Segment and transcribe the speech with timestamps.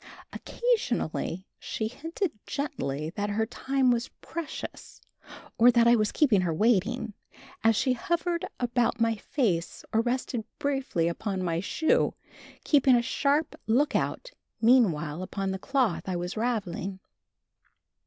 [0.33, 4.99] Occasionally she hinted gently that her time was precious
[5.59, 7.13] or that I was keeping her waiting,
[7.63, 12.15] as she hovered about my face or rested briefly upon my shoe,
[12.63, 16.99] keeping a sharp lookout meanwhile upon the cloth I was raveling.